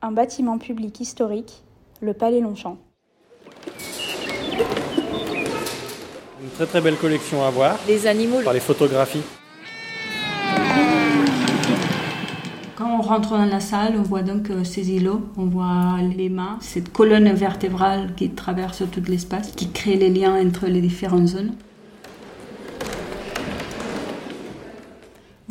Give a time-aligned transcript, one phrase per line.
[0.00, 1.64] Un bâtiment public historique,
[2.00, 2.78] le Palais Longchamp.
[6.40, 7.76] Une très très belle collection à voir.
[7.88, 8.40] Les animaux.
[8.44, 9.24] Par les photographies.
[12.76, 16.28] Quand on rentre dans la salle, on voit donc euh, ces îlots, on voit les
[16.28, 21.26] mains, cette colonne vertébrale qui traverse tout l'espace, qui crée les liens entre les différentes
[21.26, 21.54] zones.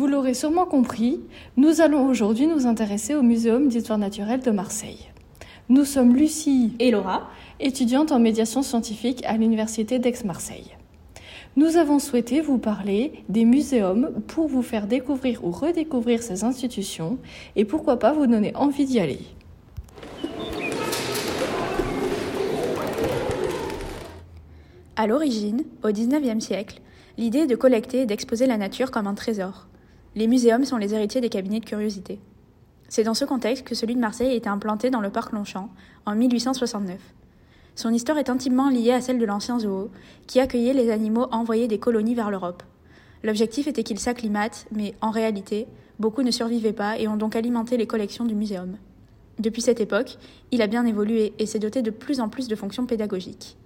[0.00, 1.20] Vous l'aurez sûrement compris,
[1.58, 5.10] nous allons aujourd'hui nous intéresser au Muséum d'histoire naturelle de Marseille.
[5.68, 7.28] Nous sommes Lucie et Laura,
[7.60, 10.74] étudiantes en médiation scientifique à l'Université d'Aix-Marseille.
[11.56, 17.18] Nous avons souhaité vous parler des muséums pour vous faire découvrir ou redécouvrir ces institutions
[17.54, 19.20] et pourquoi pas vous donner envie d'y aller.
[24.96, 26.80] À l'origine, au XIXe siècle,
[27.18, 29.66] l'idée est de collecter et d'exposer la nature comme un trésor.
[30.16, 32.18] Les muséums sont les héritiers des cabinets de curiosité.
[32.88, 35.70] C'est dans ce contexte que celui de Marseille a été implanté dans le parc Longchamp
[36.04, 36.98] en 1869.
[37.76, 39.88] Son histoire est intimement liée à celle de l'ancien zoo,
[40.26, 42.64] qui accueillait les animaux envoyés des colonies vers l'Europe.
[43.22, 45.68] L'objectif était qu'ils s'acclimatent, mais en réalité,
[46.00, 48.76] beaucoup ne survivaient pas et ont donc alimenté les collections du muséum.
[49.38, 50.18] Depuis cette époque,
[50.50, 53.56] il a bien évolué et s'est doté de plus en plus de fonctions pédagogiques.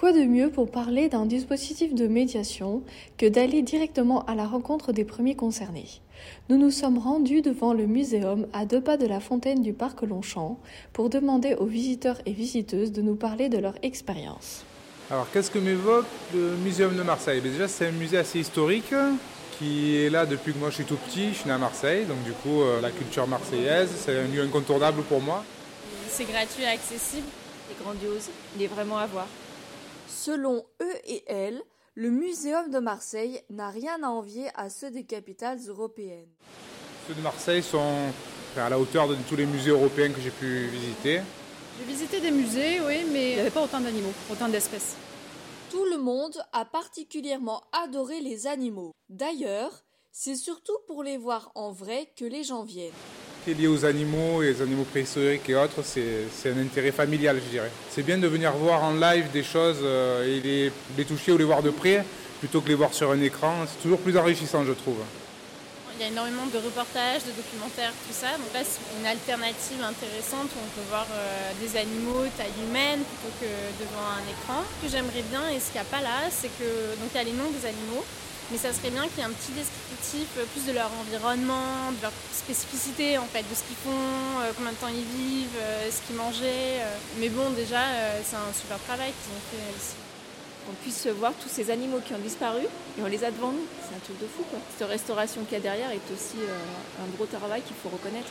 [0.00, 2.82] Quoi de mieux pour parler d'un dispositif de médiation
[3.18, 6.00] que d'aller directement à la rencontre des premiers concernés?
[6.48, 10.00] Nous nous sommes rendus devant le muséum à deux pas de la fontaine du parc
[10.00, 10.58] Longchamp
[10.94, 14.64] pour demander aux visiteurs et visiteuses de nous parler de leur expérience.
[15.10, 17.42] Alors qu'est-ce que m'évoque le muséum de Marseille?
[17.42, 18.94] Ben, Déjà c'est un musée assez historique
[19.58, 22.06] qui est là depuis que moi je suis tout petit, je suis né à Marseille,
[22.06, 25.44] donc du coup euh, la culture marseillaise c'est un lieu incontournable pour moi.
[26.08, 27.26] C'est gratuit et accessible.
[27.68, 29.26] C'est grandiose, il est vraiment à voir.
[30.10, 31.62] Selon eux et elles,
[31.94, 36.28] le Muséum de Marseille n'a rien à envier à ceux des capitales européennes.
[37.06, 38.12] Ceux de Marseille sont
[38.56, 41.20] à la hauteur de tous les musées européens que j'ai pu visiter.
[41.78, 44.96] J'ai visité des musées, oui, mais il n'y avait pas autant d'animaux, autant d'espèces.
[45.70, 48.92] Tout le monde a particulièrement adoré les animaux.
[49.08, 52.92] D'ailleurs, c'est surtout pour les voir en vrai que les gens viennent
[53.44, 57.40] qui est lié aux animaux et les animaux préhistoriques et autres, c'est un intérêt familial,
[57.44, 57.70] je dirais.
[57.90, 61.38] C'est bien de venir voir en live des choses euh, et les, les, toucher ou
[61.38, 62.04] les voir de près,
[62.38, 63.64] plutôt que les voir sur un écran.
[63.66, 64.98] C'est toujours plus enrichissant, je trouve.
[65.96, 68.32] Il y a énormément de reportages, de documentaires, tout ça.
[68.40, 73.04] Donc là, c'est une alternative intéressante où on peut voir euh, des animaux taille humaine
[73.04, 74.64] plutôt que devant un écran.
[74.64, 77.16] Ce que j'aimerais bien et ce qu'il n'y a pas là, c'est que donc il
[77.16, 78.04] y a les noms des animaux,
[78.50, 81.92] mais ça serait bien qu'il y ait un petit descriptif euh, plus de leur environnement,
[81.96, 85.58] de leur spécificité en fait, de ce qu'ils font, euh, combien de temps ils vivent,
[85.60, 86.82] euh, ce qu'ils mangeaient.
[87.18, 87.80] Mais bon, déjà,
[88.24, 89.94] c'est un super travail qu'ils ont fait ici.
[90.68, 93.66] On puisse voir tous ces animaux qui ont disparu et on les a devant nous.
[93.82, 94.58] C'est un truc de fou quoi.
[94.76, 96.36] Cette restauration qu'il y a derrière est aussi
[97.00, 98.30] un gros travail qu'il faut reconnaître.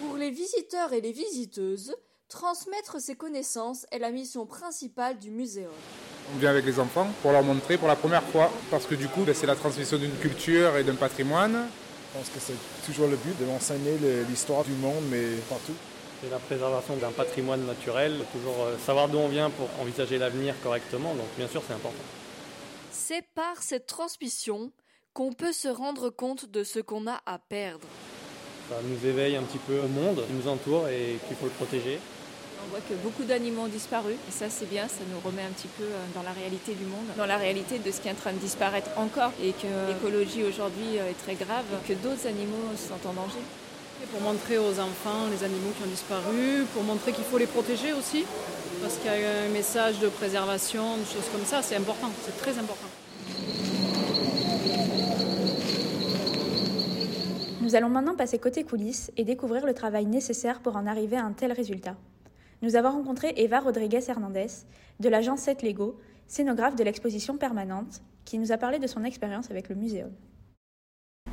[0.00, 1.94] Pour les visiteurs et les visiteuses,
[2.28, 5.72] transmettre ces connaissances est la mission principale du muséum.
[6.34, 9.08] On vient avec les enfants pour leur montrer pour la première fois, parce que du
[9.08, 11.68] coup, ben, c'est la transmission d'une culture et d'un patrimoine.
[12.12, 13.96] Je pense que c'est toujours le but de enseigner
[14.28, 15.74] l'histoire du monde, mais partout.
[16.22, 20.54] C'est la préservation d'un patrimoine naturel, toujours euh, savoir d'où on vient pour envisager l'avenir
[20.62, 22.02] correctement, donc bien sûr c'est important.
[22.90, 24.72] C'est par cette transmission
[25.12, 27.86] qu'on peut se rendre compte de ce qu'on a à perdre.
[28.70, 31.52] Ça nous éveille un petit peu au monde qui nous entoure et qu'il faut le
[31.52, 32.00] protéger.
[32.64, 35.52] On voit que beaucoup d'animaux ont disparu et ça c'est bien, ça nous remet un
[35.52, 38.12] petit peu euh, dans la réalité du monde, dans la réalité de ce qui est
[38.12, 42.26] en train de disparaître encore et que l'écologie aujourd'hui euh, est très grave, que d'autres
[42.26, 43.42] animaux sont en danger.
[44.10, 47.92] pour montrer aux enfants les animaux qui ont disparu, pour montrer qu'il faut les protéger
[47.92, 48.24] aussi,
[48.82, 52.36] parce qu'il y a un message de préservation, de choses comme ça, c'est important, c'est
[52.36, 52.88] très important.
[57.60, 61.24] Nous allons maintenant passer côté coulisses et découvrir le travail nécessaire pour en arriver à
[61.24, 61.96] un tel résultat
[62.62, 64.46] nous avons rencontré Eva Rodriguez Hernandez
[65.00, 69.50] de l'agence 7 Lego, scénographe de l'exposition permanente, qui nous a parlé de son expérience
[69.50, 70.10] avec le muséum.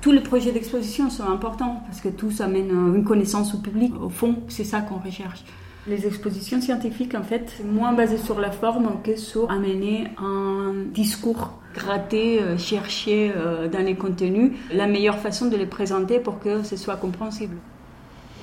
[0.00, 3.94] Tous les projets d'exposition sont importants parce que tous amènent une connaissance au public.
[4.00, 5.44] Au fond, c'est ça qu'on recherche.
[5.86, 10.74] Les expositions scientifiques, en fait, c'est moins basé sur la forme que sur amener un
[10.92, 16.38] discours, gratter, euh, chercher euh, dans les contenus la meilleure façon de les présenter pour
[16.38, 17.56] que ce soit compréhensible.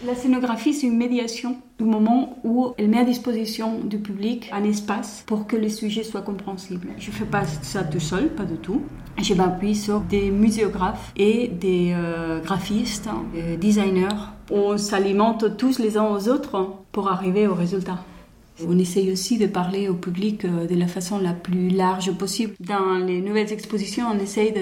[0.06, 4.64] La scénographie, c'est une médiation du moment où elle met à disposition du public un
[4.64, 6.88] espace pour que les sujets soient compréhensibles.
[6.98, 8.82] Je ne fais pas ça tout seul, pas du tout.
[9.22, 14.08] Je m'appuie sur des muséographes et des euh, graphistes, des designers.
[14.50, 17.98] On s'alimente tous les uns aux autres pour arriver au résultat.
[18.68, 22.54] On essaye aussi de parler au public euh, de la façon la plus large possible.
[22.60, 24.54] Dans les nouvelles expositions, on essaye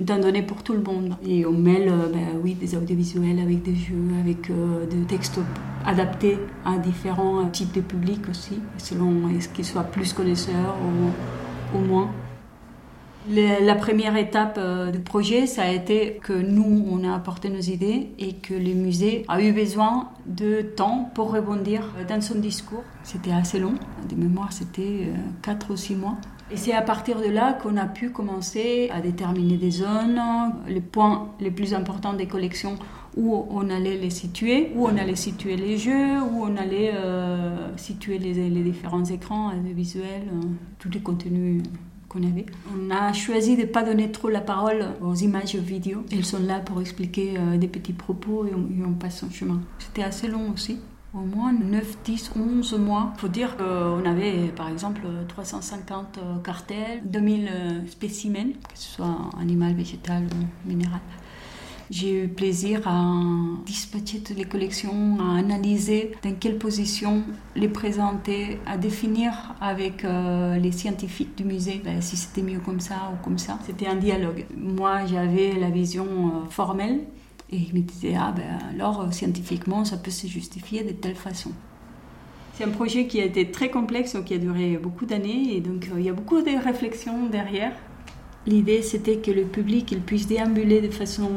[0.00, 1.16] d'en donner pour tout le monde.
[1.26, 5.40] Et on mêle ben oui, des audiovisuels avec des jeux, avec euh, des textes
[5.84, 11.80] adaptés à différents types de publics aussi, selon est-ce qu'ils soient plus connaisseurs ou, ou
[11.80, 12.10] moins.
[13.28, 17.60] La première étape euh, du projet, ça a été que nous, on a apporté nos
[17.60, 22.84] idées et que le musée a eu besoin de temps pour rebondir dans son discours.
[23.02, 23.74] C'était assez long,
[24.08, 25.08] de mémoire, c'était
[25.42, 26.16] 4 euh, ou 6 mois.
[26.52, 30.20] Et c'est à partir de là qu'on a pu commencer à déterminer des zones,
[30.68, 32.76] les points les plus importants des collections
[33.16, 37.76] où on allait les situer, où on allait situer les jeux, où on allait euh,
[37.76, 40.28] situer les, les, différents écrans visuels,
[40.78, 41.62] tous les contenus
[42.14, 42.46] avait.
[42.74, 46.04] On a choisi de ne pas donner trop la parole aux images vidéo.
[46.10, 49.60] Elles sont là pour expliquer euh, des petits propos et on, passe son chemin.
[49.78, 50.78] C'était assez long aussi
[51.14, 53.12] au moins 9, 10, 11 mois.
[53.16, 58.94] Il faut dire qu'on avait par exemple 350 euh, cartels, 2000 euh, spécimens, que ce
[58.96, 61.00] soit animal, végétal ou minéral.
[61.88, 63.14] J'ai eu plaisir à
[63.64, 67.22] dispatcher toutes les collections, à analyser dans quelle position
[67.54, 72.80] les présenter, à définir avec euh, les scientifiques du musée ben, si c'était mieux comme
[72.80, 73.60] ça ou comme ça.
[73.64, 74.46] C'était un dialogue.
[74.56, 77.04] Moi, j'avais la vision euh, formelle
[77.52, 81.14] et ils me disaient, ah ben alors euh, scientifiquement, ça peut se justifier de telle
[81.14, 81.52] façon.
[82.54, 85.88] C'est un projet qui a été très complexe, qui a duré beaucoup d'années, et donc
[85.96, 87.72] il y a beaucoup de réflexions derrière.
[88.46, 91.28] L'idée, c'était que le public il puisse déambuler de façon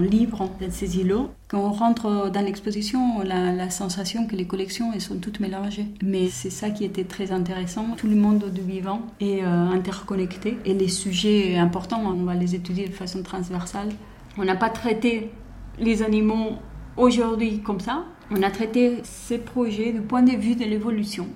[0.00, 1.30] libre dans ces îlots.
[1.46, 5.38] Quand on rentre dans l'exposition, on a la sensation que les collections elles sont toutes
[5.38, 5.86] mélangées.
[6.02, 7.94] Mais c'est ça qui était très intéressant.
[7.96, 12.56] Tout le monde du vivant est euh, interconnecté et les sujets importants, on va les
[12.56, 13.90] étudier de façon transversale.
[14.36, 15.30] On n'a pas traité
[15.78, 16.56] les animaux
[16.96, 18.04] aujourd'hui comme ça.
[18.32, 21.28] On a traité ces projets du point de vue de l'évolution.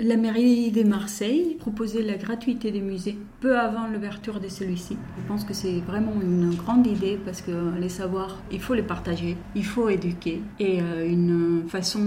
[0.00, 4.96] La mairie de Marseille proposait la gratuité des musées peu avant l'ouverture de celui-ci.
[5.16, 8.82] Je pense que c'est vraiment une grande idée parce que les savoirs, il faut les
[8.82, 10.42] partager, il faut éduquer.
[10.58, 12.02] Et euh, une façon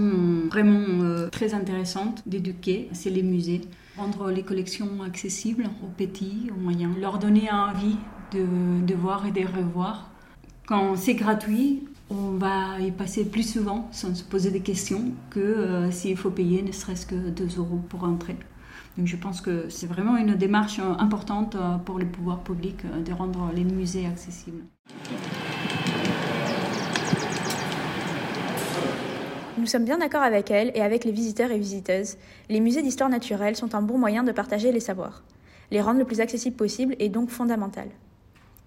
[0.50, 3.62] vraiment euh, très intéressante d'éduquer, c'est les musées.
[3.96, 7.96] Rendre les collections accessibles aux petits, aux moyens, leur donner envie
[8.32, 10.10] de, de voir et de revoir.
[10.66, 15.40] Quand c'est gratuit, on va y passer plus souvent sans se poser des questions que
[15.40, 18.36] euh, s'il faut payer ne serait-ce que 2 euros pour entrer.
[18.96, 22.82] Donc je pense que c'est vraiment une démarche euh, importante euh, pour les pouvoirs publics
[23.04, 24.62] de rendre les musées accessibles.
[29.58, 32.16] Nous sommes bien d'accord avec elle et avec les visiteurs et visiteuses.
[32.48, 35.24] Les musées d'histoire naturelle sont un bon moyen de partager les savoirs.
[35.70, 37.88] Les rendre le plus accessible possible est donc fondamental.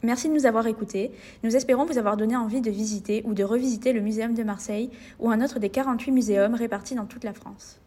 [0.03, 1.11] Merci de nous avoir écoutés.
[1.43, 4.89] Nous espérons vous avoir donné envie de visiter ou de revisiter le Muséum de Marseille
[5.19, 7.79] ou un autre des 48 muséums répartis dans toute la France.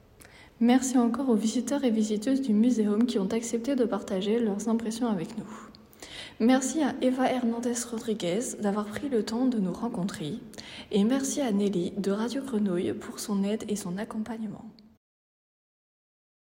[0.60, 5.08] Merci encore aux visiteurs et visiteuses du muséum qui ont accepté de partager leurs impressions
[5.08, 5.68] avec nous.
[6.38, 10.34] Merci à Eva Hernandez Rodriguez d'avoir pris le temps de nous rencontrer
[10.92, 14.64] et merci à Nelly de Radio Grenouille pour son aide et son accompagnement.